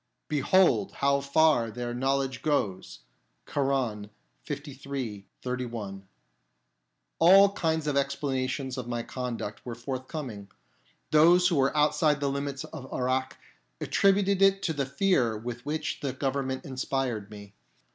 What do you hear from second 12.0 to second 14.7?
the limits of Irak attributed it